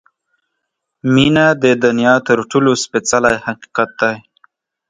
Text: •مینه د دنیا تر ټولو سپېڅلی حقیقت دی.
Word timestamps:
•مینه 1.13 1.45
د 1.63 1.65
دنیا 1.83 2.15
تر 2.27 2.37
ټولو 2.51 2.71
سپېڅلی 2.83 3.35
حقیقت 3.45 3.89
دی. 4.01 4.15